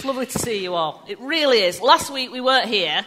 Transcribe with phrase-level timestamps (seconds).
[0.00, 1.04] It's lovely to see you all.
[1.08, 1.78] It really is.
[1.78, 3.04] Last week we weren't here.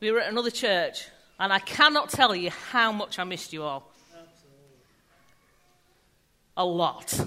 [0.00, 1.08] We were at another church,
[1.38, 3.86] and I cannot tell you how much I missed you all.
[6.56, 7.20] A lot.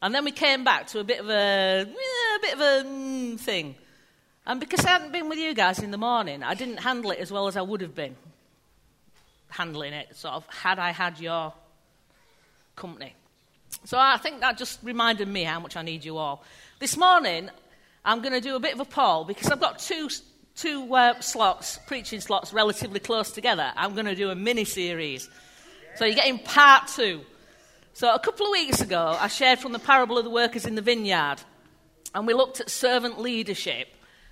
[0.00, 3.40] And then we came back to a bit of a, a bit of a mm,
[3.40, 3.74] thing.
[4.46, 7.18] And because I hadn't been with you guys in the morning, I didn't handle it
[7.18, 8.14] as well as I would have been
[9.48, 11.52] handling it, sort of, had I had your
[12.76, 13.14] company.
[13.84, 16.44] So I think that just reminded me how much I need you all.
[16.78, 17.50] This morning,
[18.04, 20.08] I'm going to do a bit of a poll because I've got two,
[20.54, 23.72] two uh, slots, preaching slots, relatively close together.
[23.76, 25.28] I'm going to do a mini series.
[25.96, 27.22] So you're getting part two.
[27.94, 30.74] So a couple of weeks ago, I shared from the parable of the workers in
[30.74, 31.36] the vineyard,
[32.14, 33.88] and we looked at servant leadership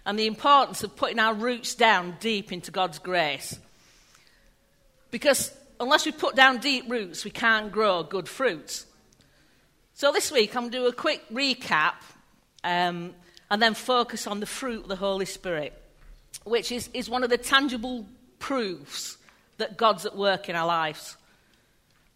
[0.07, 3.59] and the importance of putting our roots down deep into God's grace.
[5.11, 8.87] Because unless we put down deep roots, we can't grow good fruits.
[10.01, 11.93] So this week, I'm going to do a quick recap
[12.65, 13.13] um,
[13.51, 15.75] and then focus on the fruit of the Holy Spirit,
[16.45, 18.07] which is, is one of the tangible
[18.39, 19.19] proofs
[19.59, 21.19] that God's at work in our lives,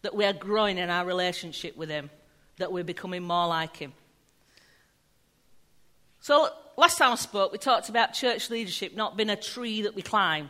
[0.01, 2.09] that we are growing in our relationship with Him,
[2.57, 3.93] that we're becoming more like Him.
[6.21, 9.93] So, last time I spoke, we talked about church leadership not being a tree that
[9.93, 10.49] we climb,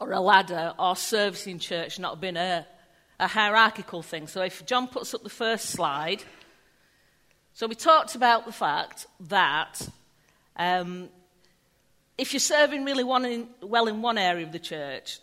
[0.00, 2.66] or a ladder, or servicing church not being a,
[3.20, 4.26] a hierarchical thing.
[4.26, 6.24] So, if John puts up the first slide,
[7.54, 9.88] so we talked about the fact that
[10.56, 11.08] um,
[12.18, 15.18] if you're serving really in, well in one area of the church,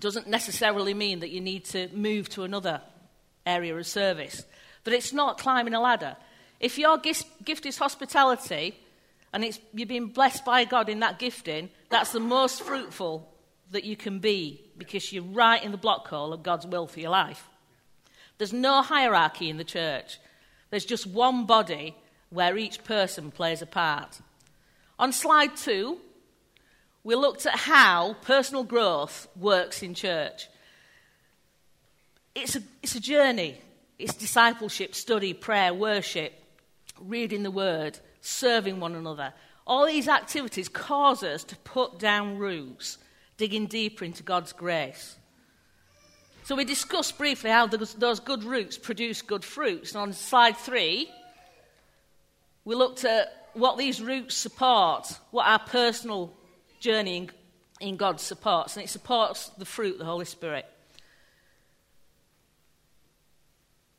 [0.00, 2.80] doesn't necessarily mean that you need to move to another
[3.46, 4.44] area of service.
[4.82, 6.16] But it's not climbing a ladder.
[6.60, 8.74] If your gift, is hospitality
[9.32, 13.32] and you're being blessed by God in that gifting, that's the most fruitful
[13.70, 17.00] that you can be because you're right in the block hole of God's will for
[17.00, 17.48] your life.
[18.38, 20.18] There's no hierarchy in the church.
[20.70, 21.94] There's just one body
[22.30, 24.20] where each person plays a part.
[24.98, 25.98] On slide two,
[27.02, 30.48] we looked at how personal growth works in church.
[32.34, 33.58] It's a, it's a journey.
[33.98, 36.32] It's discipleship, study, prayer, worship,
[37.00, 39.32] reading the word, serving one another.
[39.66, 42.98] All these activities cause us to put down roots,
[43.36, 45.16] digging deeper into God's grace.
[46.44, 49.92] So we discussed briefly how those good roots produce good fruits.
[49.92, 51.10] And on slide three,
[52.66, 56.34] we looked at what these roots support, what our personal
[56.80, 57.30] journey in,
[57.80, 58.76] in God supports.
[58.76, 60.66] And it supports the fruit, the Holy Spirit.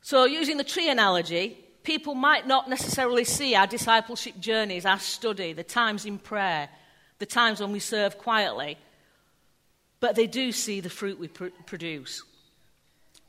[0.02, 5.52] So, using the tree analogy, people might not necessarily see our discipleship journeys, our study,
[5.52, 6.68] the times in prayer,
[7.18, 8.78] the times when we serve quietly,
[9.98, 12.22] but they do see the fruit we pr- produce.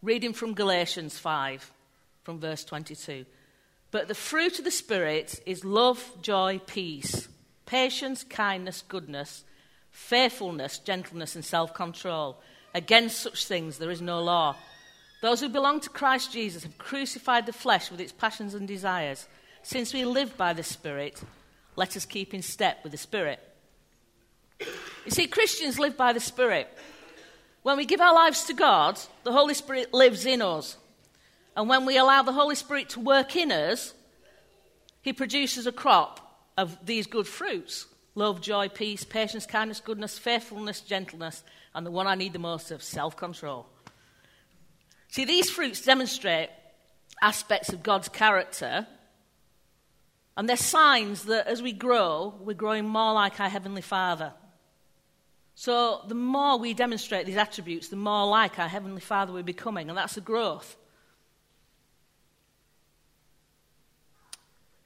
[0.08, 1.70] Reading from Galatians 5,
[2.24, 3.26] from verse 22.
[3.92, 7.28] But the fruit of the Spirit is love, joy, peace,
[7.66, 9.44] patience, kindness, goodness,
[9.92, 12.40] faithfulness, gentleness, and self control.
[12.74, 14.56] Against such things there is no law.
[15.22, 19.28] Those who belong to Christ Jesus have crucified the flesh with its passions and desires.
[19.62, 21.22] Since we live by the Spirit,
[21.76, 23.42] let us keep in step with the Spirit.
[24.62, 26.70] You see, Christians live by the Spirit.
[27.68, 30.78] When we give our lives to God, the Holy Spirit lives in us.
[31.54, 33.94] And when we allow the Holy Spirit to work in us,
[35.02, 40.80] He produces a crop of these good fruits love, joy, peace, patience, kindness, goodness, faithfulness,
[40.80, 41.44] gentleness,
[41.76, 43.66] and the one I need the most of self control.
[45.10, 46.50] See, these fruits demonstrate
[47.22, 48.88] aspects of God's character,
[50.38, 54.32] and they're signs that as we grow, we're growing more like our Heavenly Father.
[55.60, 59.90] So the more we demonstrate these attributes, the more like our Heavenly Father we're becoming,
[59.90, 60.78] and that's a growth.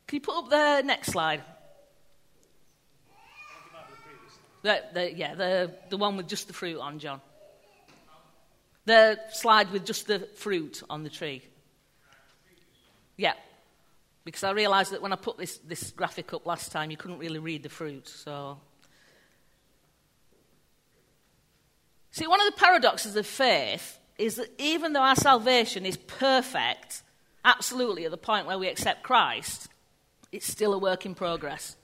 [0.08, 1.44] Can you put up the next slide?
[4.62, 7.20] The, the, yeah, the, the one with just the fruit on, John.
[8.86, 11.42] The slide with just the fruit on the tree.
[13.18, 13.34] Yeah.
[14.24, 17.20] Because I realised that when I put this, this graphic up last time, you couldn't
[17.20, 18.08] really read the fruit.
[18.08, 18.58] So
[22.12, 27.04] See, one of the paradoxes of faith is that even though our salvation is perfect,
[27.44, 29.70] absolutely at the point where we accept Christ,
[30.32, 31.76] it's still a work in progress.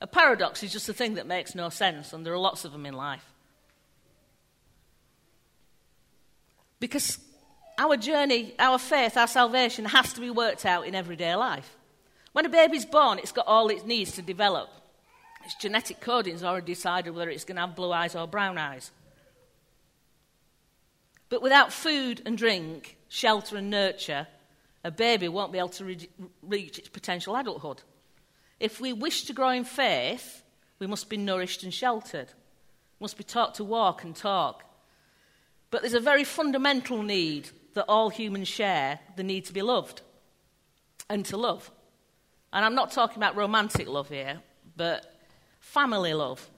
[0.00, 2.72] A paradox is just a thing that makes no sense, and there are lots of
[2.72, 3.24] them in life.
[6.78, 7.18] Because
[7.78, 11.76] our journey, our faith, our salvation has to be worked out in everyday life.
[12.32, 14.68] When a baby's born, it's got all it needs to develop.
[15.44, 18.90] Its genetic coding's already decided whether it's going to have blue eyes or brown eyes.
[21.34, 24.28] But without food and drink, shelter and nurture,
[24.84, 26.08] a baby won't be able to re-
[26.42, 27.82] reach its potential adulthood.
[28.60, 30.44] If we wish to grow in faith,
[30.78, 32.28] we must be nourished and sheltered.
[33.00, 34.62] We must be taught to walk and talk.
[35.72, 40.02] But there's a very fundamental need that all humans share the need to be loved
[41.10, 41.68] and to love.
[42.52, 44.40] And I'm not talking about romantic love here,
[44.76, 45.04] but
[45.58, 46.48] family love.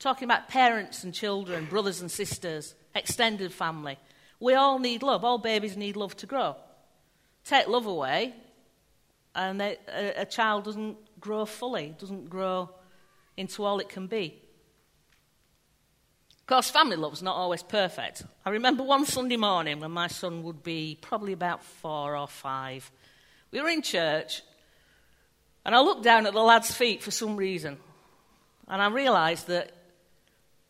[0.00, 3.98] Talking about parents and children, brothers and sisters, extended family.
[4.40, 5.24] We all need love.
[5.24, 6.56] All babies need love to grow.
[7.44, 8.34] Take love away,
[9.34, 9.76] and a,
[10.16, 12.70] a child doesn't grow fully, doesn't grow
[13.36, 14.40] into all it can be.
[16.40, 18.22] Of course, family love's not always perfect.
[18.44, 22.90] I remember one Sunday morning when my son would be probably about four or five.
[23.50, 24.42] We were in church,
[25.64, 27.78] and I looked down at the lad's feet for some reason,
[28.68, 29.72] and I realised that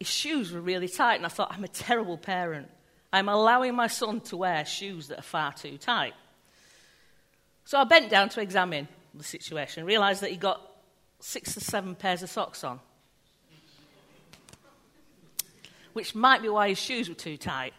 [0.05, 2.69] his shoes were really tight, and I thought, I'm a terrible parent.
[3.13, 6.15] I'm allowing my son to wear shoes that are far too tight.
[7.65, 10.61] So I bent down to examine the situation, realised that he got
[11.21, 12.81] six or seven pairs of socks on
[15.95, 17.73] which might be why his shoes were too tight.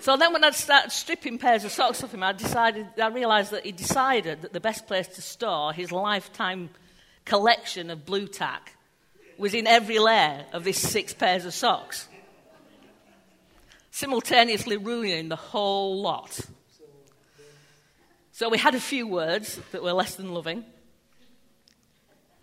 [0.00, 3.50] So then, when I started stripping pairs of socks off him, I decided, I realised
[3.50, 6.70] that he decided that the best place to store his lifetime
[7.24, 8.76] collection of Blu Tack
[9.40, 12.08] was in every layer of these six pairs of socks,
[13.90, 16.38] simultaneously ruining the whole lot.
[18.32, 20.64] So we had a few words that were less than loving.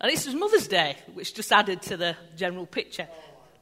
[0.00, 3.08] And this was Mother's Day, which just added to the general picture.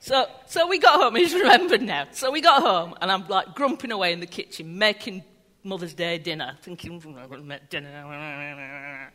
[0.01, 1.15] So, so we got home.
[1.17, 2.07] He's remembered now.
[2.13, 5.25] So we got home, and I'm like grumping away in the kitchen, making
[5.63, 9.13] Mother's Day dinner, thinking, I'm going to make dinner.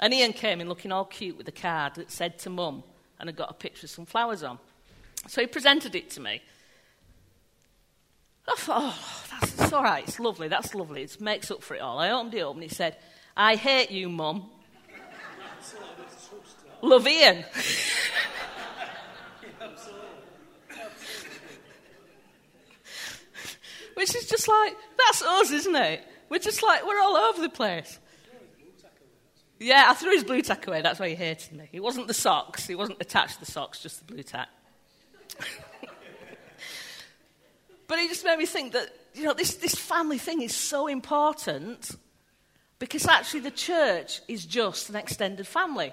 [0.00, 2.82] And Ian came in looking all cute with a card that said to Mum,
[3.20, 4.58] and had got a picture of some flowers on.
[5.28, 6.42] So he presented it to me.
[8.48, 10.02] I thought, oh, that's, that's all right.
[10.06, 10.48] It's lovely.
[10.48, 11.02] That's lovely.
[11.02, 11.98] It makes up for it all.
[11.98, 12.96] I opened it up, and he said,
[13.36, 14.50] I hate you, Mum.
[16.82, 17.44] Love Ian.
[23.94, 26.02] Which is just like, that's us, isn't it?
[26.30, 27.98] We're just like, we're all over the place.
[29.60, 30.82] Yeah, I threw his Blu Tack away.
[30.82, 31.68] That's why he hated me.
[31.70, 32.66] It wasn't the socks.
[32.66, 34.48] He wasn't attached to the socks, just the Blu Tack.
[37.86, 40.86] but it just made me think that, you know, this, this family thing is so
[40.86, 41.94] important
[42.78, 45.92] because actually the church is just an extended family.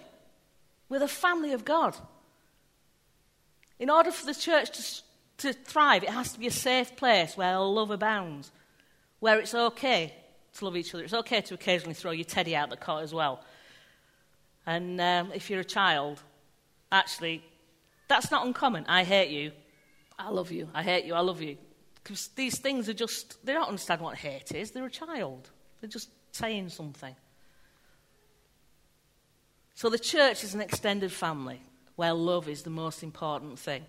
[0.89, 1.95] We're the family of God.
[3.79, 5.03] In order for the church to
[5.37, 8.51] to thrive, it has to be a safe place where love abounds,
[9.19, 10.13] where it's okay
[10.57, 11.03] to love each other.
[11.03, 13.43] It's okay to occasionally throw your teddy out the cot as well.
[14.67, 16.21] And um, if you're a child,
[16.91, 17.41] actually,
[18.09, 18.85] that's not uncommon.
[18.87, 19.53] I hate you.
[20.19, 20.67] I love you.
[20.73, 21.13] I hate you.
[21.13, 21.57] I love you.
[22.03, 24.71] Because these things are just, they don't understand what hate is.
[24.71, 25.49] They're a child.
[25.79, 27.15] They're just saying something.
[29.73, 31.61] So the church is an extended family
[31.95, 33.85] where love is the most important thing.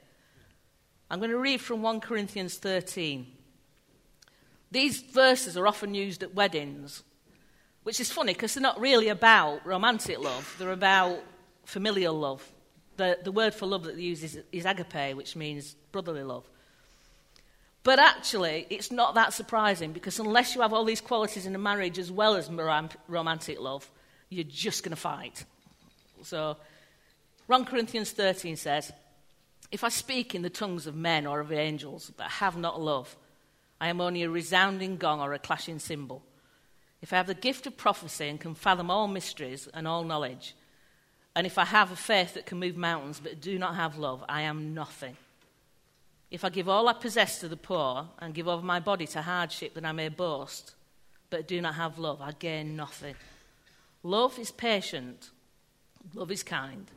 [1.11, 3.27] I'm going to read from 1 Corinthians 13.
[4.71, 7.03] These verses are often used at weddings,
[7.89, 11.21] which is funny because they're not really about romantic love, they're about
[11.65, 12.47] familial love.
[12.99, 16.45] The, the word for love that they use is, is agape, which means brotherly love.
[17.83, 21.59] But actually, it's not that surprising because unless you have all these qualities in a
[21.59, 23.91] marriage as well as romantic love,
[24.29, 25.47] you're just going to fight.
[26.25, 26.59] So,
[27.47, 28.93] 1 Corinthians 13 says,
[29.73, 33.17] if I speak in the tongues of men or of angels, but have not love,
[33.81, 36.23] I am only a resounding gong or a clashing cymbal.
[37.01, 40.55] If I have the gift of prophecy and can fathom all mysteries and all knowledge,
[41.35, 44.25] and if I have a faith that can move mountains but do not have love,
[44.29, 45.17] I am nothing.
[46.31, 49.23] If I give all I possess to the poor and give over my body to
[49.23, 50.75] hardship that I may boast,
[51.31, 53.15] but do not have love, I gain nothing.
[54.03, 55.31] Love is patient,
[56.15, 56.91] love is kind.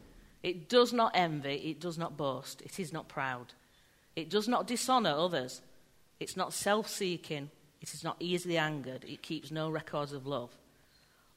[0.44, 3.54] It does not envy, it does not boast, it is not proud.
[4.16, 5.62] It does not dishonor others.
[6.20, 7.50] It's not self seeking,
[7.82, 10.52] it is not easily angered, it keeps no records of love.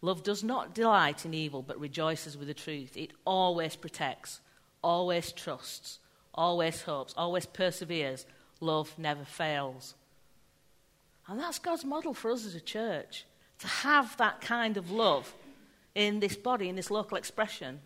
[0.02, 2.94] Love does not delight in evil, but rejoices with the truth.
[2.94, 4.40] It always protects,
[4.82, 5.98] always trusts,
[6.34, 8.26] always hopes, always perseveres.
[8.60, 9.94] Love never fails.
[11.26, 13.24] And that's God's model for us as a church
[13.60, 15.32] to have that kind of love
[15.94, 17.80] in this body, in this local expression,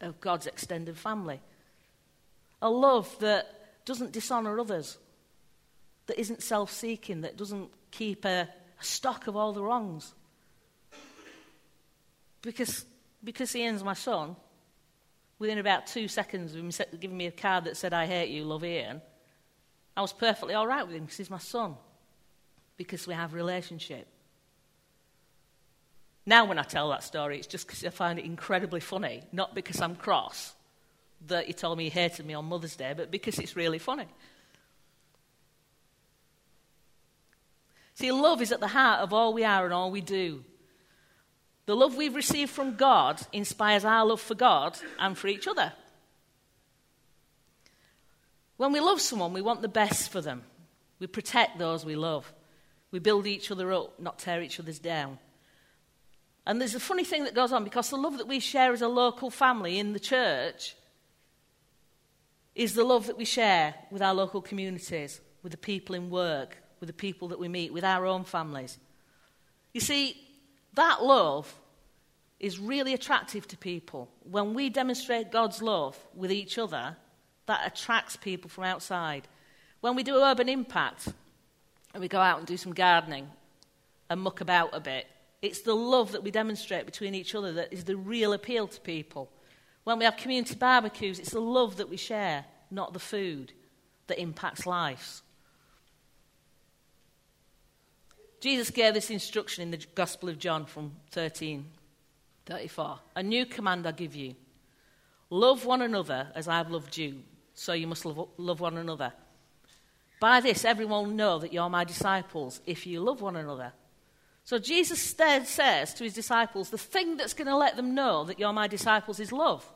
[0.00, 1.40] of God's extended family.
[2.60, 4.98] A love that doesn't dishonor others,
[6.08, 8.48] that isn't self seeking, that doesn't keep a,
[8.80, 10.12] a, stock of all the wrongs.
[12.42, 12.84] Because,
[13.22, 14.36] because Ian's my son,
[15.38, 18.44] within about two seconds of him giving me a card that said, I hate you,
[18.44, 19.00] love Ian,
[19.96, 21.74] I was perfectly all right with him because he's my son,
[22.76, 24.06] because we have relationship.
[26.24, 29.54] Now, when I tell that story, it's just because I find it incredibly funny, not
[29.54, 30.54] because I'm cross
[31.26, 34.06] that he told me he hated me on Mother's Day, but because it's really funny.
[37.98, 40.44] See, love is at the heart of all we are and all we do.
[41.66, 45.72] The love we've received from God inspires our love for God and for each other.
[48.56, 50.44] When we love someone, we want the best for them.
[51.00, 52.32] We protect those we love.
[52.92, 55.18] We build each other up, not tear each other's down.
[56.46, 58.80] And there's a funny thing that goes on because the love that we share as
[58.80, 60.76] a local family in the church
[62.54, 66.58] is the love that we share with our local communities, with the people in work,
[66.80, 68.78] with the people that we meet, with our own families.
[69.72, 70.16] You see,
[70.74, 71.52] that love
[72.40, 74.08] is really attractive to people.
[74.22, 76.96] When we demonstrate God's love with each other,
[77.46, 79.26] that attracts people from outside.
[79.80, 81.08] When we do urban impact
[81.94, 83.28] and we go out and do some gardening
[84.08, 85.06] and muck about a bit,
[85.42, 88.80] it's the love that we demonstrate between each other that is the real appeal to
[88.80, 89.30] people.
[89.84, 93.52] When we have community barbecues, it's the love that we share, not the food,
[94.08, 95.22] that impacts lives.
[98.40, 101.66] Jesus gave this instruction in the Gospel of John from 13
[102.46, 102.98] 34.
[103.16, 104.34] A new command I give you
[105.28, 109.12] love one another as I have loved you, so you must love, love one another.
[110.20, 113.72] By this, everyone will know that you're my disciples if you love one another.
[114.44, 118.38] So Jesus says to his disciples, the thing that's going to let them know that
[118.38, 119.70] you're my disciples is love,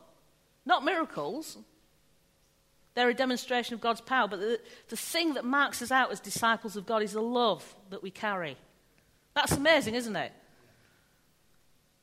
[0.65, 1.57] not miracles.
[2.95, 4.59] They're a demonstration of God's power, but the,
[4.89, 8.11] the thing that marks us out as disciples of God is the love that we
[8.11, 8.57] carry.
[9.33, 10.31] That's amazing, isn't it?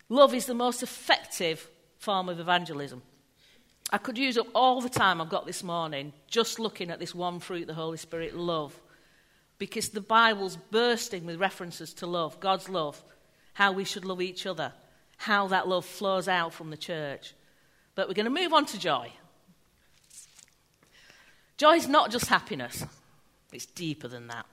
[0.08, 1.68] Love is the most effective
[1.98, 3.02] form of evangelism.
[3.92, 7.14] I could use up all the time I've got this morning just looking at this
[7.14, 8.78] one fruit, the Holy Spirit, love
[9.60, 13.00] because the Bible's bursting with references to love, God's love,
[13.52, 14.72] how we should love each other,
[15.18, 17.34] how that love flows out from the church.
[17.94, 19.12] But we're going to move on to joy.
[21.60, 22.86] Joy is not just happiness,
[23.52, 24.46] it's deeper than that.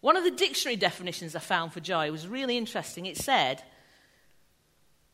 [0.00, 3.06] One of the dictionary definitions I found for joy was really interesting.
[3.06, 3.64] It said,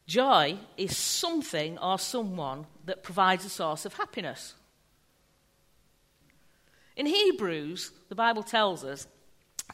[0.07, 4.57] Joy is something or someone that provides a source of happiness.
[6.97, 9.07] In Hebrews, the Bible tells us,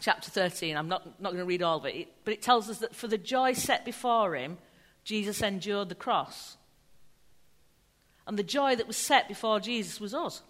[0.01, 2.79] chapter 13, I'm not, not going to read all of it, but it tells us
[2.79, 4.59] that for the joy set before him,
[5.03, 6.57] Jesus endured the cross.
[8.29, 10.43] And the joy that was set before Jesus was us.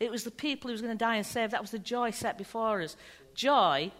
[0.00, 1.50] It was the people who was going to die and save.
[1.50, 2.96] That was the joy set before us.
[3.34, 3.90] Joy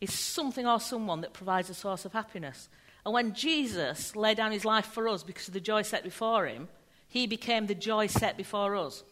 [0.00, 2.68] is something or someone that provides a source of happiness.
[3.04, 6.46] And when Jesus laid down his life for us because of the joy set before
[6.46, 6.68] him,
[7.08, 9.04] he became the joy set before us.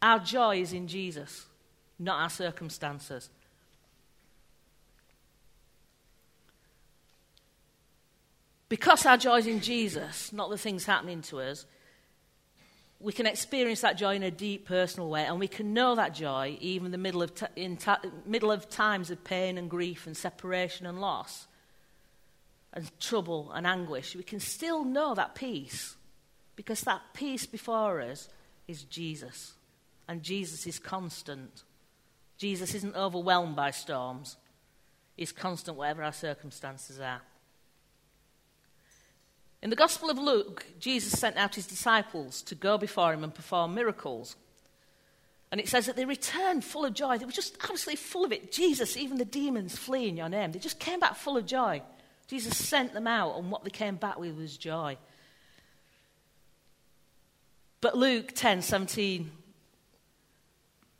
[0.00, 1.46] Our joy is in Jesus,
[1.98, 3.28] not our circumstances.
[8.68, 11.66] Because our joy is in Jesus, not the things happening to us,
[13.00, 16.14] we can experience that joy in a deep personal way, and we can know that
[16.14, 19.70] joy even in the middle of, t- in ta- middle of times of pain and
[19.70, 21.46] grief and separation and loss
[22.74, 24.14] and trouble and anguish.
[24.14, 25.96] We can still know that peace
[26.56, 28.28] because that peace before us
[28.68, 29.54] is Jesus
[30.06, 31.64] and Jesus is constant.
[32.36, 34.36] Jesus isn't overwhelmed by storms,
[35.16, 37.20] He's constant whatever our circumstances are.
[39.62, 43.34] In the Gospel of Luke, Jesus sent out his disciples to go before him and
[43.34, 44.36] perform miracles.
[45.52, 47.18] And it says that they returned full of joy.
[47.18, 48.52] They were just absolutely full of it.
[48.52, 50.52] Jesus, even the demons flee in your name.
[50.52, 51.82] They just came back full of joy.
[52.28, 54.96] Jesus sent them out, and what they came back with was joy.
[57.80, 59.30] But Luke 10 17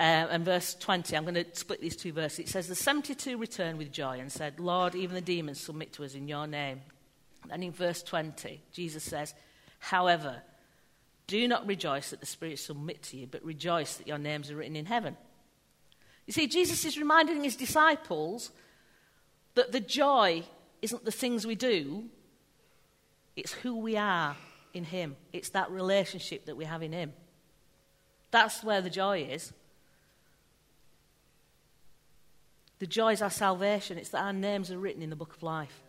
[0.01, 2.41] uh, and verse 20, I'm going to split these two verses.
[2.41, 6.05] It says, The 72 returned with joy and said, Lord, even the demons submit to
[6.05, 6.81] us in your name.
[7.49, 9.35] And in verse 20, Jesus says,
[9.79, 10.43] However,
[11.27, 14.57] do not rejoice that the spirits submit to you, but rejoice that your names are
[14.57, 15.17] written in heaven.
[16.27, 18.51] You see, Jesus is reminding his disciples
[19.55, 20.45] that the joy
[20.83, 22.05] isn't the things we do,
[23.37, 24.37] it's who we are
[24.75, 25.17] in him.
[25.33, 27.13] It's that relationship that we have in him.
[28.31, 29.53] That's where the joy is.
[32.79, 33.99] The joy is our salvation.
[33.99, 35.83] It's that our names are written in the book of life.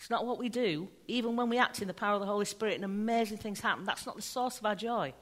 [0.00, 0.88] It's not what we do.
[1.08, 3.84] Even when we act in the power of the Holy Spirit and amazing things happen,
[3.84, 5.12] that's not the source of our joy.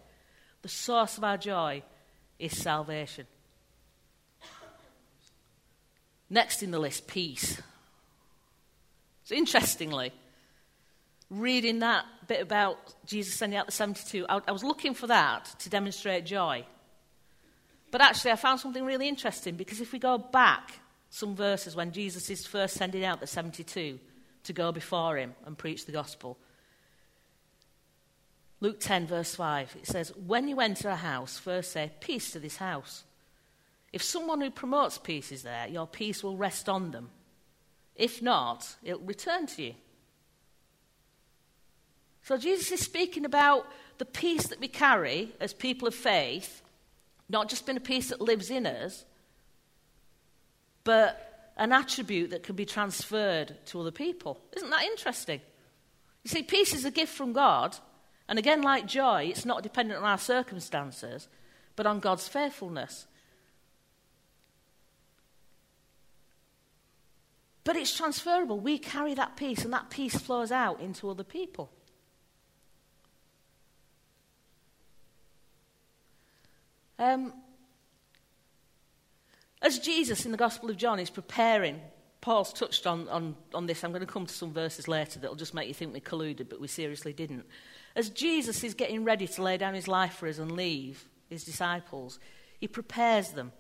[0.62, 1.82] The source of our joy
[2.38, 3.26] is salvation.
[6.30, 7.60] Next in the list, peace.
[9.24, 10.12] So, interestingly,
[11.28, 15.56] reading that bit about Jesus sending out the 72, I, I was looking for that
[15.58, 16.64] to demonstrate joy.
[17.90, 20.80] But actually, I found something really interesting because if we go back
[21.10, 23.98] some verses when Jesus is first sending out the 72
[24.48, 26.36] to go before him and preach the gospel.
[28.60, 32.40] Luke 10, verse 5, it says, When you enter a house, first say, Peace to
[32.40, 33.04] this house.
[33.92, 37.10] If someone who promotes peace is there, your peace will rest on them.
[37.94, 39.74] If not, it'll return to you.
[42.22, 43.66] So Jesus is speaking about
[43.98, 46.62] the peace that we carry as people of faith,
[47.28, 49.04] not just being a peace that lives in us,
[50.84, 51.27] but
[51.58, 54.40] an attribute that can be transferred to other people.
[54.56, 55.40] Isn't that interesting?
[56.22, 57.76] You see, peace is a gift from God,
[58.28, 61.28] and again, like joy, it's not dependent on our circumstances,
[61.76, 63.06] but on God's faithfulness.
[67.64, 68.58] But it's transferable.
[68.58, 71.70] We carry that peace, and that peace flows out into other people.
[76.98, 77.32] Um,
[79.62, 81.80] as Jesus in the Gospel of John is preparing,
[82.20, 83.84] Paul's touched on, on, on this.
[83.84, 86.00] I'm going to come to some verses later that will just make you think we
[86.00, 87.44] colluded, but we seriously didn't.
[87.96, 91.44] As Jesus is getting ready to lay down his life for us and leave his
[91.44, 92.18] disciples,
[92.60, 93.52] he prepares them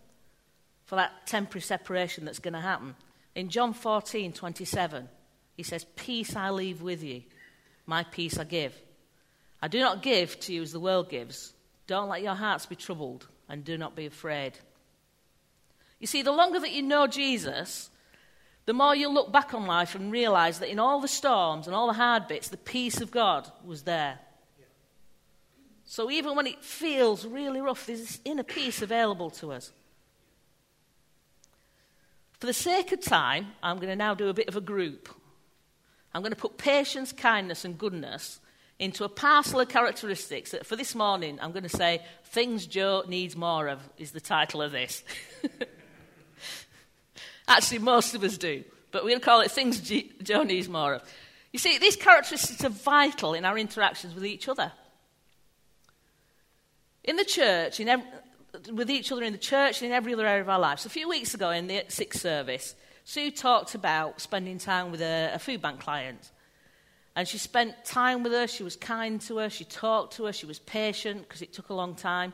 [0.84, 2.94] for that temporary separation that's going to happen.
[3.34, 5.08] In John 14, 27,
[5.56, 7.22] he says, Peace I leave with you,
[7.86, 8.74] my peace I give.
[9.60, 11.52] I do not give to you as the world gives.
[11.86, 14.58] Don't let your hearts be troubled, and do not be afraid.
[16.00, 17.90] You see, the longer that you know Jesus,
[18.66, 21.74] the more you'll look back on life and realize that in all the storms and
[21.74, 24.18] all the hard bits, the peace of God was there.
[25.84, 29.72] So even when it feels really rough, there's this inner peace available to us.
[32.38, 35.08] For the sake of time, I'm going to now do a bit of a group.
[36.14, 38.38] I'm going to put patience, kindness, and goodness
[38.78, 43.02] into a parcel of characteristics that for this morning I'm going to say, Things Joe
[43.08, 45.02] needs more of is the title of this.
[47.48, 48.62] Actually, most of us do,
[48.92, 51.02] but to call it Things G- Joe needs more of.
[51.52, 54.70] You see, these characteristics are vital in our interactions with each other.
[57.04, 57.88] In the church, in
[58.72, 60.86] with each other in the church and in every other area of our lives.
[60.86, 65.32] A few weeks ago in the sixth service, Sue talked about spending time with a,
[65.34, 66.30] a food bank client.
[67.16, 70.32] And she spent time with her, she was kind to her, she talked to her,
[70.32, 72.32] she was patient because it took a long time.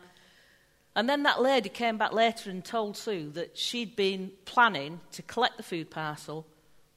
[0.96, 5.22] And then that lady came back later and told Sue that she'd been planning to
[5.22, 6.46] collect the food parcel,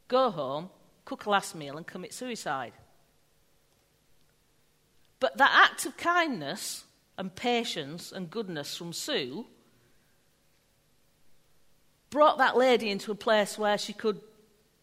[0.07, 0.69] go home,
[1.05, 2.73] cook a last meal, and commit suicide.
[5.19, 6.83] But that act of kindness
[7.17, 9.47] and patience and goodness from Sue
[12.11, 14.21] brought that lady into a place where she could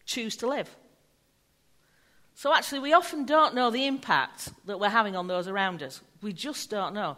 [0.05, 0.75] choose to live.
[2.37, 6.01] So, actually, we often don't know the impact that we're having on those around us.
[6.21, 7.15] We just don't know.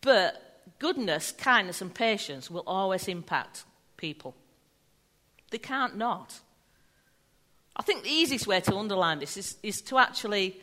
[0.00, 3.64] But goodness, kindness, and patience will always impact
[3.96, 4.34] people.
[5.50, 6.40] They can't not.
[7.76, 10.60] I think the easiest way to underline this is, is to actually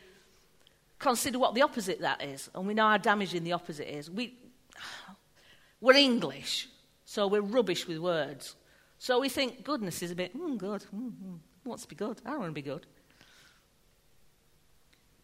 [0.99, 2.49] consider what the opposite that is.
[2.53, 4.09] And we know how damaging the opposite is.
[4.09, 4.35] We,
[5.81, 6.67] we're English,
[7.05, 8.55] so we're rubbish with words.
[8.99, 12.21] So we think goodness is a bit, mm, good, mm, wants to be good.
[12.25, 12.85] I want to be good.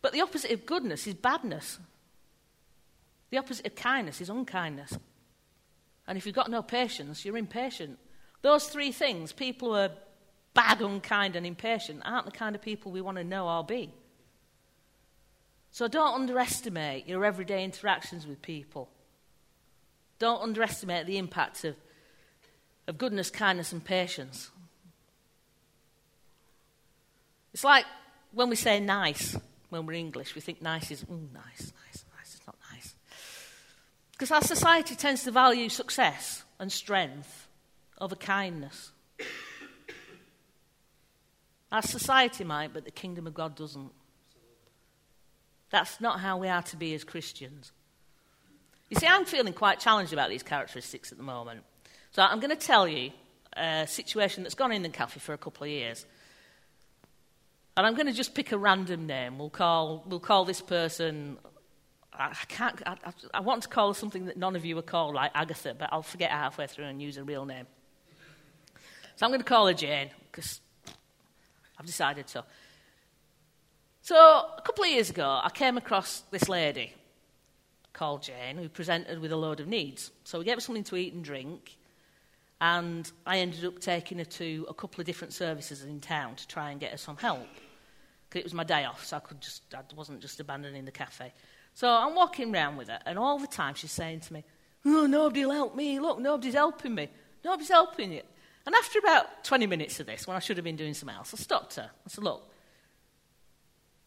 [0.02, 1.80] But the opposite of goodness is badness.
[3.34, 4.96] The opposite of kindness is unkindness.
[6.06, 7.98] And if you've got no patience, you're impatient.
[8.44, 9.90] Those three things, people who are
[10.54, 13.92] bad, unkind, and impatient, aren't the kind of people we want to know or be.
[15.72, 18.88] So don't underestimate your everyday interactions with people.
[20.20, 21.76] Don't underestimate the impact of,
[22.88, 24.52] of goodness, kindness, and patience.
[27.52, 27.86] It's like
[28.32, 29.36] when we say nice
[29.72, 32.36] when we're English, we think nice is, mm, nice, nice, nice.
[32.36, 32.94] It's not nice.
[34.24, 37.50] Because our society tends to value success and strength
[38.00, 38.94] over kindness.
[41.74, 43.92] Our society might, but the kingdom of God doesn't.
[45.72, 47.74] That's not how we are to be as Christians.
[48.90, 51.66] You see, I'm feeling quite challenged about these characteristics at the moment.
[52.12, 53.12] So I'm going to tell you
[53.58, 56.06] a situation that's gone in the cafe for a couple of years.
[57.76, 59.38] And I'm going to just pick a random name.
[59.38, 61.40] We'll call, we'll call this person,
[62.18, 62.96] I, can't, I,
[63.34, 65.90] I want to call her something that none of you are called, like Agatha, but
[65.92, 67.66] I'll forget halfway through and use a real name.
[69.16, 70.62] So I'm going to call her Jane, because
[71.78, 72.44] I've decided to.
[74.02, 76.94] So a couple of years ago, I came across this lady
[77.94, 80.12] called Jane who presented with a load of needs.
[80.24, 81.78] So we gave her something to eat and drink,
[82.60, 86.48] and I ended up taking her to a couple of different services in town to
[86.48, 87.48] try and get her some help.
[88.30, 90.92] Because it was my day off, so I, could just, I wasn't just abandoning the
[90.92, 91.32] cafe.
[91.74, 94.44] So I'm walking around with her, and all the time she's saying to me,
[94.86, 96.00] Oh, nobody will help me.
[96.00, 97.08] Look, nobody's helping me.
[97.44, 98.22] Nobody's helping you.
[98.66, 101.34] And after about 20 minutes of this, when I should have been doing something else,
[101.34, 101.90] I stopped her.
[101.90, 102.50] I said, Look,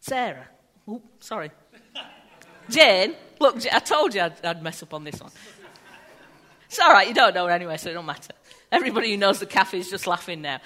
[0.01, 0.49] Sarah,
[0.87, 1.51] oh, sorry.
[2.71, 5.31] Jane, look, I told you I'd, I'd mess up on this one.
[6.69, 8.35] It's all right, you don't know her anyway, so it don't matter.
[8.73, 10.61] Everybody who knows the cafe is just laughing now.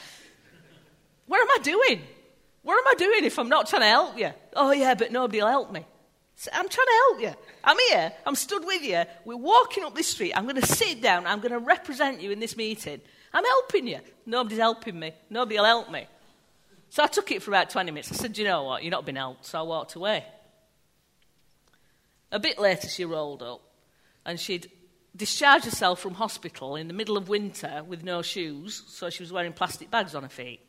[1.26, 2.02] What am I doing?
[2.62, 4.30] What am I doing if I'm not trying to help you?
[4.54, 5.84] Oh, yeah, but nobody will help me.
[6.52, 7.34] I'm trying to help you.
[7.62, 8.12] I'm here.
[8.26, 9.02] I'm stood with you.
[9.24, 10.32] We're walking up this street.
[10.34, 11.26] I'm going to sit down.
[11.26, 13.00] I'm going to represent you in this meeting.
[13.32, 13.98] I'm helping you.
[14.26, 15.12] Nobody's helping me.
[15.28, 16.06] Nobody will help me.
[16.88, 18.10] So I took it for about 20 minutes.
[18.10, 18.82] I said, you know what?
[18.82, 19.46] You're not being helped.
[19.46, 20.24] So I walked away.
[22.32, 23.60] A bit later, she rolled up
[24.24, 24.70] and she'd
[25.14, 29.32] discharged herself from hospital in the middle of winter with no shoes, so she was
[29.32, 30.60] wearing plastic bags on her feet.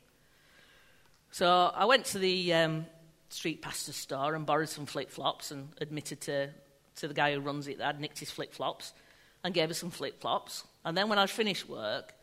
[1.32, 2.86] So I went to the um,
[3.32, 6.50] street pastor's store and borrowed some flip flops and admitted to,
[6.98, 8.94] to the guy who runs it that I'd nicked his flip flops
[9.44, 10.66] and gave her some flip flops.
[10.84, 12.14] And then when I'd finished work,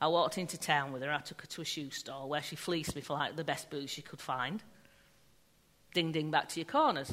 [0.00, 1.12] I walked into town with her.
[1.12, 3.70] I took her to a shoe store where she fleeced me for like the best
[3.70, 4.62] boots she could find.
[5.94, 7.12] Ding ding back to your corners.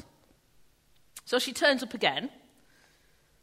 [1.24, 2.30] So she turns up again.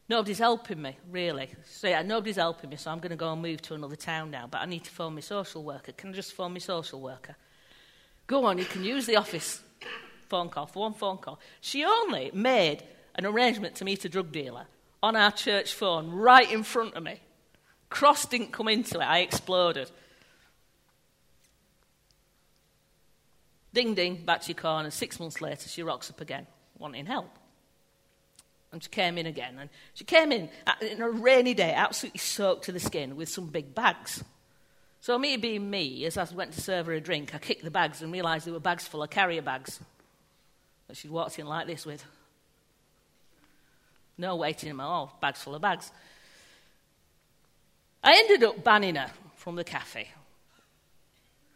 [0.09, 1.49] Nobody's helping me, really.
[1.65, 4.31] So yeah, nobody's helping me, so I'm going to go and move to another town
[4.31, 4.47] now.
[4.49, 5.91] But I need to phone my social worker.
[5.91, 7.35] Can I just phone my social worker?
[8.25, 9.61] Go on, you can use the office
[10.29, 11.39] phone call for one phone call.
[11.61, 12.83] She only made
[13.15, 14.65] an arrangement to meet a drug dealer
[15.01, 17.19] on our church phone right in front of me.
[17.89, 19.89] Cross didn't come into it, I exploded.
[23.73, 24.89] Ding ding, back to your corner.
[24.89, 27.29] Six months later, she rocks up again, wanting help.
[28.71, 29.57] And she came in again.
[29.59, 30.49] And she came in
[30.81, 34.23] in a rainy day, absolutely soaked to the skin, with some big bags.
[34.99, 37.71] So, me being me, as I went to serve her a drink, I kicked the
[37.71, 39.79] bags and realised they were bags full of carrier bags
[40.87, 42.03] that she'd walked in like this with.
[44.17, 45.91] No them at all, bags full of bags.
[48.03, 50.07] I ended up banning her from the cafe.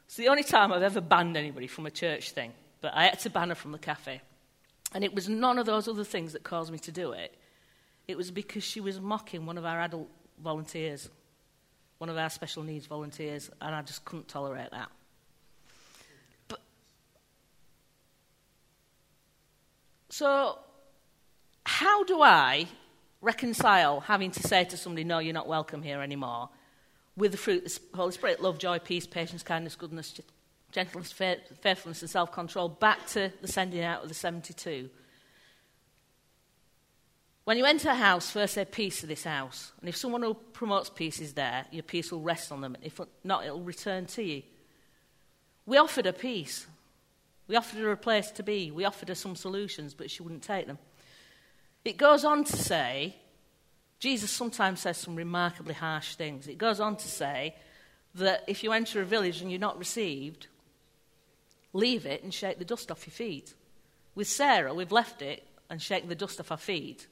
[0.05, 3.19] It's the only time I've ever banned anybody from a church thing, but I had
[3.19, 4.21] to ban her from the cafe.
[4.93, 7.33] And it was none of those other things that caused me to do it.
[8.07, 10.09] It was because she was mocking one of our adult
[10.43, 11.09] volunteers,
[11.97, 14.89] one of our special needs volunteers, and I just couldn't tolerate that.
[20.11, 20.59] So,
[21.65, 22.67] how do I
[23.21, 26.49] reconcile having to say to somebody, no, you're not welcome here anymore,
[27.15, 30.19] with the fruit of the Holy Spirit love, joy, peace, patience, kindness, goodness,
[30.71, 34.89] gentleness, faithfulness, and self control back to the sending out of the 72.
[37.45, 39.71] When you enter a house, first say peace to this house.
[39.79, 42.75] And if someone who promotes peace is there, your peace will rest on them.
[42.81, 44.43] If not, it'll return to you.
[45.65, 46.67] We offered a peace.
[47.51, 48.71] We offered her a place to be.
[48.71, 50.77] We offered her some solutions, but she wouldn't take them.
[51.83, 53.17] It goes on to say,
[53.99, 56.47] Jesus sometimes says some remarkably harsh things.
[56.47, 57.55] It goes on to say
[58.15, 60.47] that if you enter a village and you're not received,
[61.73, 63.53] leave it and shake the dust off your feet.
[64.15, 67.05] With Sarah, we've left it and shaken the dust off our feet.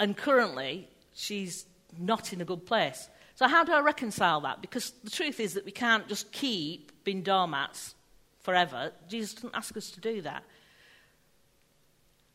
[0.00, 3.08] And currently, she's not in a good place.
[3.34, 4.60] So, how do I reconcile that?
[4.60, 7.94] Because the truth is that we can't just keep being doormats
[8.40, 8.92] forever.
[9.08, 10.44] Jesus didn't ask us to do that.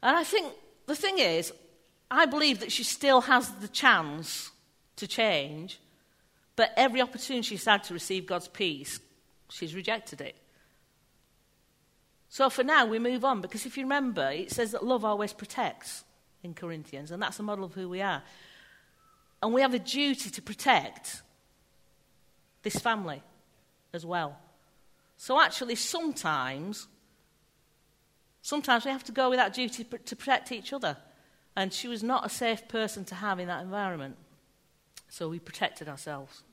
[0.04, 0.54] And I think
[0.88, 1.54] the thing is,
[2.12, 4.52] I believe that she still has the chance
[4.98, 5.80] to change,
[6.56, 9.00] but every opportunity she's had to receive God's peace
[9.50, 10.36] she's rejected it.
[12.30, 15.34] So for now, we move on because if you remember, it says that love always
[15.34, 16.04] protects
[16.44, 18.22] in Corinthians, and that's a model of who we are.
[19.42, 21.22] And we have a duty to protect
[22.62, 23.24] this family
[23.94, 24.38] as well.
[25.18, 26.88] So actually, sometimes,
[28.42, 30.98] sometimes we have to go with that duty to protect each other.
[31.56, 34.18] And she was not a safe person to have in that environment.
[35.10, 36.44] So we protected ourselves.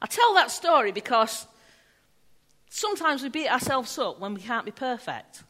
[0.00, 1.46] I tell that story because
[2.70, 5.42] sometimes we beat ourselves up when we can't be perfect.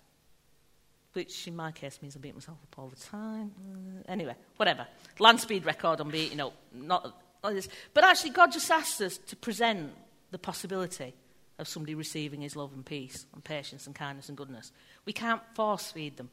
[1.18, 3.50] Which in my case means I beat myself up all the time.
[3.68, 4.86] Uh, anyway, whatever.
[5.18, 6.54] Land speed record on beating up.
[6.72, 7.68] Not, not this.
[7.92, 9.90] But actually, God just asks us to present
[10.30, 11.14] the possibility
[11.58, 14.70] of somebody receiving his love and peace and patience and kindness and goodness.
[15.06, 16.30] We can't force feed them.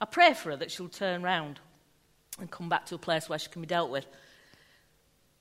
[0.00, 1.60] I pray for her that she'll turn round
[2.40, 4.04] and come back to a place where she can be dealt with.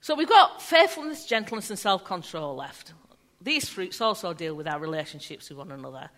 [0.02, 2.94] So we've got faithfulness, gentleness, and self control left.
[3.42, 6.12] These fruits also deal with our relationships with one another,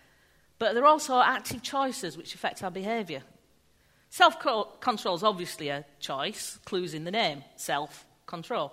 [0.64, 3.22] but there are also active choices which affect our behaviour.
[4.08, 4.38] Self
[4.80, 8.72] control is obviously a choice, clues in the name self control.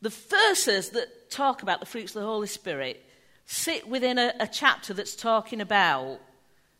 [0.00, 3.04] The verses that talk about the fruits of the Holy Spirit
[3.44, 6.18] sit within a, a chapter that's talking about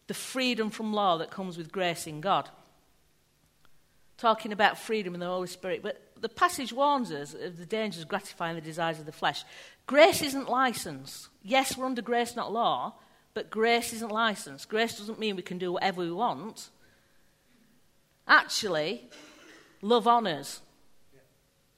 [0.06, 2.48] the freedom from law that comes with grace in God.
[4.16, 8.02] talking about freedom in the Holy Spirit, but the passage warns us of the dangers
[8.02, 9.44] of gratifying the desires of the flesh.
[9.86, 11.28] Grace isn't license.
[11.42, 12.94] Yes, we're under grace, not law,
[13.34, 14.64] but grace isn't license.
[14.64, 16.70] Grace doesn't mean we can do whatever we want.
[18.28, 19.10] Actually,
[19.82, 20.60] love honours.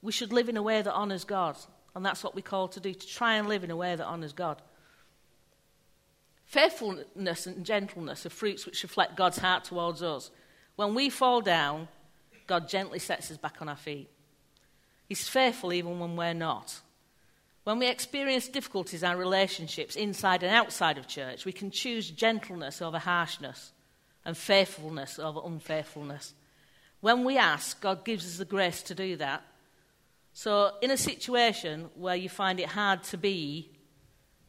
[0.03, 1.57] We should live in a way that honours God.
[1.95, 4.05] And that's what we're called to do, to try and live in a way that
[4.05, 4.61] honours God.
[6.45, 10.29] Faithfulness and gentleness are fruits which reflect God's heart towards us.
[10.75, 11.87] When we fall down,
[12.45, 14.09] God gently sets us back on our feet.
[15.07, 16.81] He's faithful even when we're not.
[17.63, 22.11] When we experience difficulties in our relationships inside and outside of church, we can choose
[22.11, 23.71] gentleness over harshness
[24.23, 26.33] and faithfulness over unfaithfulness.
[27.01, 29.43] When we ask, God gives us the grace to do that.
[30.33, 33.71] So, in a situation where you find it hard to be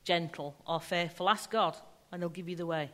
[0.05, 1.77] gentle or faithful, ask God
[2.11, 2.91] and He'll give you the way.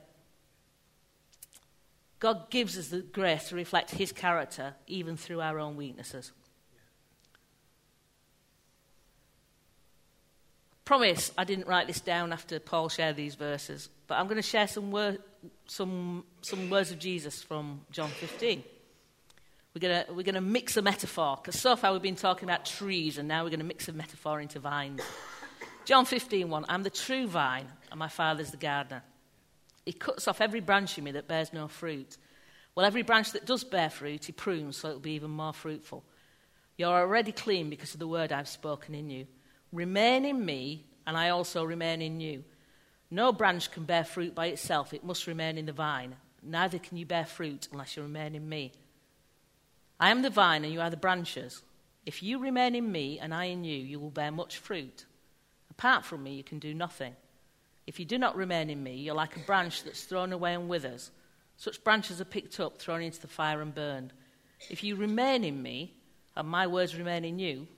[2.18, 6.32] God gives us the grace to reflect His character even through our own weaknesses.
[10.84, 14.42] Promise I didn't write this down after Paul shared these verses, but I'm going to
[14.42, 15.18] share some, wor-
[15.66, 18.64] some, some words of Jesus from John 15.
[19.74, 23.16] We're going we're to mix a metaphor, because so far we've been talking about trees,
[23.16, 25.00] and now we're going to mix a metaphor into vines.
[25.84, 29.02] John 15, 1, I'm the true vine, and my Father's the gardener.
[29.86, 32.16] He cuts off every branch in me that bears no fruit.
[32.74, 35.52] Well, every branch that does bear fruit, he prunes so it will be even more
[35.52, 36.04] fruitful.
[36.76, 39.26] You're already clean because of the word I've spoken in you.
[39.72, 42.44] Remain in me, and I also remain in you.
[43.10, 46.16] No branch can bear fruit by itself, it must remain in the vine.
[46.42, 48.72] Neither can you bear fruit unless you remain in me.
[49.98, 51.62] I am the vine, and you are the branches.
[52.04, 55.06] If you remain in me, and I in you, you will bear much fruit.
[55.70, 57.14] Apart from me, you can do nothing.
[57.86, 60.68] If you do not remain in me, you're like a branch that's thrown away and
[60.68, 61.10] withers.
[61.56, 64.12] Such branches are picked up, thrown into the fire, and burned.
[64.68, 65.94] If you remain in me,
[66.36, 67.68] and my words remain in you,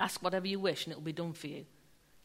[0.00, 1.64] ask whatever you wish, and it will be done for you.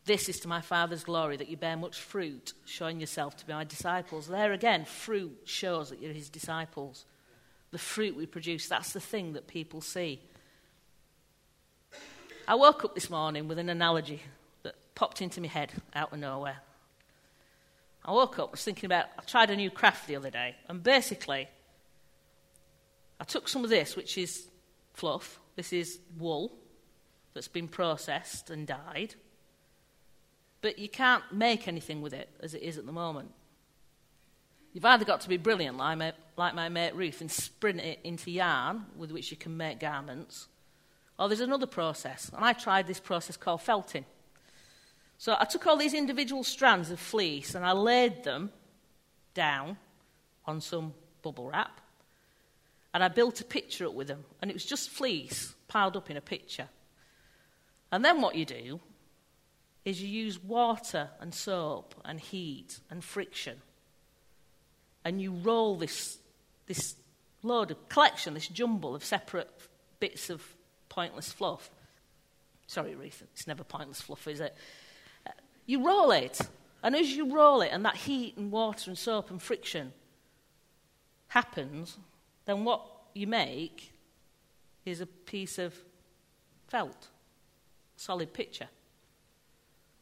[0.05, 3.53] This is to my Father's glory that you bear much fruit, showing yourself to be
[3.53, 4.27] my disciples.
[4.27, 7.05] There again, fruit shows that you're his disciples.
[7.71, 10.21] The fruit we produce, that's the thing that people see.
[12.47, 14.21] I woke up this morning with an analogy
[14.63, 16.57] that popped into my head out of nowhere.
[18.03, 20.83] I woke up, was thinking about, I tried a new craft the other day, and
[20.83, 21.47] basically,
[23.21, 24.49] I took some of this, which is
[24.93, 25.39] fluff.
[25.55, 26.51] This is wool
[27.33, 29.15] that's been processed and dyed.
[30.61, 33.31] But you can't make anything with it as it is at the moment.
[34.73, 37.99] You've either got to be brilliant, like my, like my mate Ruth, and sprint it
[38.03, 40.47] into yarn with which you can make garments,
[41.19, 42.31] or there's another process.
[42.33, 44.05] And I tried this process called felting.
[45.17, 48.51] So I took all these individual strands of fleece and I laid them
[49.33, 49.77] down
[50.45, 51.79] on some bubble wrap.
[52.93, 54.25] And I built a picture up with them.
[54.41, 56.67] And it was just fleece piled up in a picture.
[57.93, 58.79] And then what you do
[59.85, 63.61] is you use water and soap and heat and friction.
[65.05, 66.17] And you roll this,
[66.65, 66.95] this
[67.43, 69.47] load of collection, this jumble of separate
[69.99, 70.41] bits of
[70.89, 71.69] pointless fluff.
[72.65, 74.55] Sorry, Ruth, it's never pointless fluff, is it?
[75.67, 76.41] You roll it.
[76.81, 79.93] And as you roll it, and that heat and water and soap and friction
[81.27, 81.99] happens,
[82.45, 82.81] then what
[83.13, 83.93] you make
[84.83, 85.75] is a piece of
[86.67, 87.09] felt,
[88.03, 88.67] solid picture.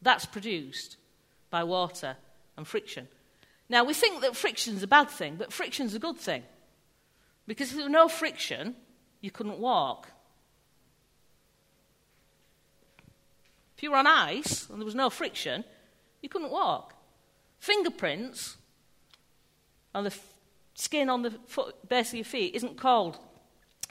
[0.02, 0.98] That's produced
[1.50, 2.18] by water
[2.58, 3.08] and friction.
[3.70, 6.44] Now, we think that friction's a bad thing, but friction's a good thing.
[7.48, 8.76] Because if there was no friction,
[9.22, 10.10] you couldn't walk.
[13.78, 15.64] If you were on ice and there was no friction,
[16.22, 16.94] you couldn't walk.
[17.60, 18.58] Fingerprints
[19.94, 20.34] on the f-
[20.74, 23.18] skin on the foot, base of your feet isn't called,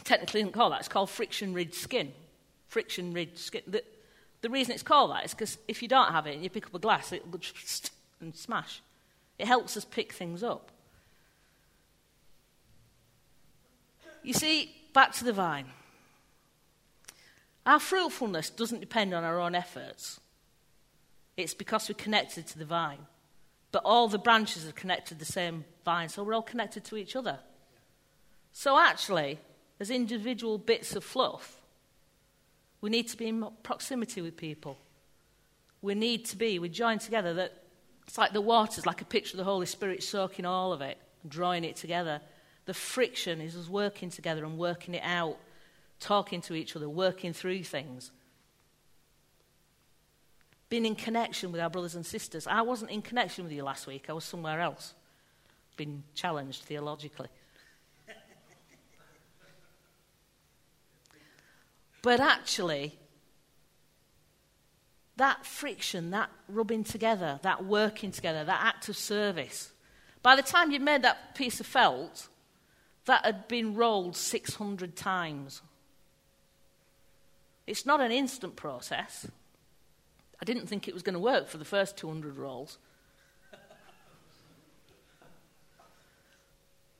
[0.05, 2.12] technically isn't called that, it's called friction ridged skin.
[2.68, 3.62] Friction ridged skin.
[3.66, 3.83] The,
[4.42, 6.66] the reason it's called that is because if you don't have it and you pick
[6.66, 8.83] up a glass, it will just and smash.
[9.38, 10.70] It helps us pick things up.
[14.22, 15.66] You see, back to the vine.
[17.64, 20.20] Our fruitfulness doesn't depend on our own efforts.
[21.37, 23.07] It's because we're connected to the vine.
[23.72, 26.96] But all the branches are connected to the same vine, so we're all connected to
[26.96, 27.38] each other.
[28.53, 29.38] So actually,
[29.79, 31.60] as individual bits of fluff,
[32.81, 34.79] we need to be in proximity with people.
[35.83, 37.62] We need to be, we join together that
[38.07, 40.99] it's like the water's like a picture of the Holy Spirit soaking all of it
[41.29, 42.21] drawing it together.
[42.66, 45.38] The friction is us working together and working it out
[45.99, 48.11] talking to each other, working through things.
[50.71, 52.47] Being in connection with our brothers and sisters.
[52.47, 54.95] I wasn't in connection with you last week, I was somewhere else,
[55.77, 57.29] being challenged theologically.
[62.02, 62.98] But actually,
[65.16, 69.72] that friction, that rubbing together, that working together, that act of service,
[70.22, 72.28] by the time you'd made that piece of felt,
[73.06, 75.62] that had been rolled 600 times.
[77.66, 79.26] It's not an instant process.
[80.40, 82.78] I didn't think it was going to work for the first 200 rolls.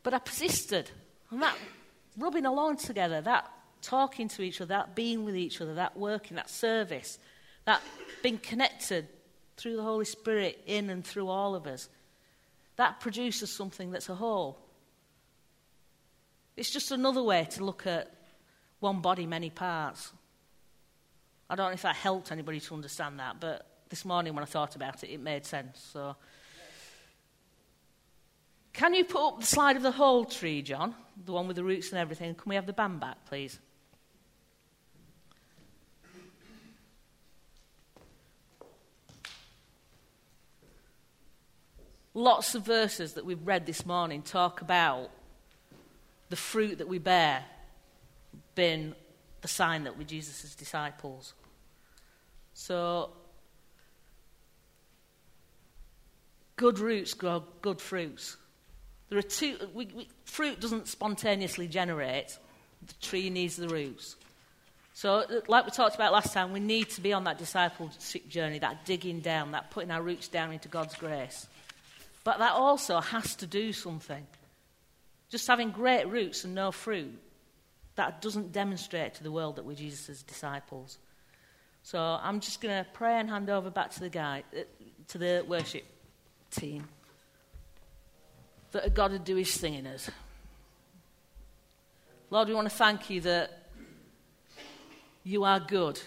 [0.03, 0.91] But I persisted.
[1.31, 1.57] And that
[2.17, 3.51] rubbing along together, that
[3.83, 7.19] talking to each other, that being with each other, that working, that service,
[7.65, 7.83] that
[8.23, 9.09] being connected
[9.57, 11.89] through the Holy Spirit in and through all of us,
[12.77, 14.59] that produces something that's a whole.
[16.57, 18.13] It's just another way to look at
[18.81, 20.13] one body, many parts.
[21.49, 24.47] I don't know if that helped anybody to understand that, but this morning when I
[24.47, 25.91] thought about it, it made sense.
[25.93, 26.17] So,
[28.73, 30.95] can you put up the slide of the whole tree, John?
[31.25, 32.35] The one with the roots and everything.
[32.35, 33.59] Can we have the band back, please?
[42.21, 45.09] Lots of verses that we've read this morning talk about
[46.29, 47.43] the fruit that we bear
[48.55, 48.95] being
[49.41, 51.33] the sign that we're Jesus' disciples.
[52.53, 53.13] So,
[56.57, 58.37] good roots grow good fruits.
[59.09, 62.37] There are two, we, we, fruit doesn't spontaneously generate,
[62.87, 64.17] the tree needs the roots.
[64.93, 68.59] So, like we talked about last time, we need to be on that discipleship journey,
[68.59, 71.47] that digging down, that putting our roots down into God's grace.
[72.25, 74.27] But that also has to do something.
[75.31, 77.19] Just having great roots and no fruit,
[77.95, 80.99] that doesn't demonstrate to the world that we're Jesus' disciples.
[81.83, 84.63] So I'm just going to pray and hand over back to the guy, uh,
[85.09, 85.85] to the worship
[86.51, 86.89] team,
[88.73, 90.11] that God would do His thing in us.
[92.29, 93.67] Lord, we want to thank you that
[95.25, 96.01] you are good,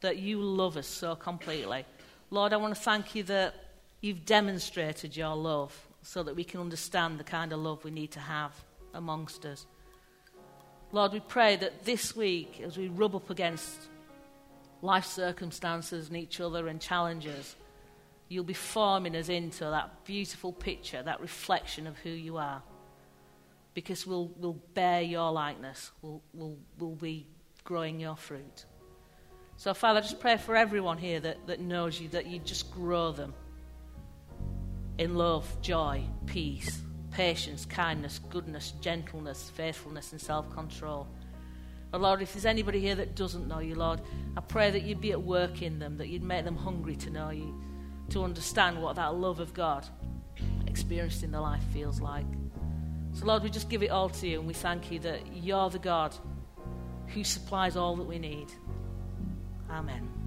[0.00, 1.84] that you love us so completely.
[2.30, 3.63] Lord, I want to thank you that
[4.04, 8.10] you've demonstrated your love so that we can understand the kind of love we need
[8.10, 8.52] to have
[8.92, 9.64] amongst us.
[10.92, 13.88] Lord, we pray that this week, as we rub up against
[14.82, 17.56] life circumstances and each other and challenges,
[18.28, 22.62] you'll be forming us into that beautiful picture, that reflection of who you are.
[23.72, 27.26] Because we'll, we'll bear your likeness, we'll, we'll, we'll be
[27.64, 28.66] growing your fruit.
[29.56, 32.70] So, Father, I just pray for everyone here that, that knows you, that you just
[32.70, 33.32] grow them
[34.98, 36.80] in love, joy, peace,
[37.10, 41.06] patience, kindness, goodness, gentleness, faithfulness, and self control.
[41.92, 44.00] Oh Lord, if there's anybody here that doesn't know you, Lord,
[44.36, 47.10] I pray that you'd be at work in them, that you'd make them hungry to
[47.10, 47.54] know you,
[48.10, 49.86] to understand what that love of God
[50.66, 52.26] experienced in their life feels like.
[53.12, 55.70] So, Lord, we just give it all to you and we thank you that you're
[55.70, 56.14] the God
[57.08, 58.48] who supplies all that we need.
[59.70, 60.23] Amen.